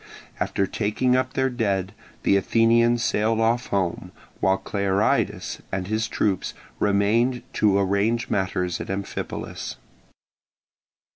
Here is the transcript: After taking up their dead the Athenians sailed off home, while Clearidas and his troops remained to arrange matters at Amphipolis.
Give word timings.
After 0.39 0.65
taking 0.65 1.15
up 1.15 1.33
their 1.33 1.51
dead 1.51 1.93
the 2.23 2.35
Athenians 2.35 3.03
sailed 3.03 3.39
off 3.39 3.67
home, 3.67 4.11
while 4.39 4.57
Clearidas 4.57 5.61
and 5.71 5.85
his 5.85 6.07
troops 6.07 6.55
remained 6.79 7.43
to 7.53 7.77
arrange 7.77 8.27
matters 8.27 8.81
at 8.81 8.89
Amphipolis. 8.89 9.75